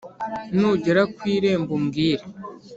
nugera 0.59 1.01
ku 1.15 1.21
irembo 1.35 1.71
umbwire 1.79 2.23